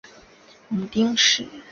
[0.69, 1.47] 母丁氏。